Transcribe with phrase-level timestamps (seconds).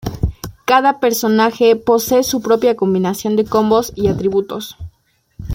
[0.65, 4.75] Cada personaje posee su propia combinación de combos y atributos.